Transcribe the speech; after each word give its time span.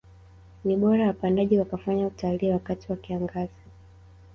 Ni 0.63 0.75
bora 0.77 1.07
wapandaji 1.07 1.57
wakafanya 1.57 2.07
utalii 2.07 2.51
wakati 2.51 2.87
wa 2.91 2.97
kiangazi 2.97 3.63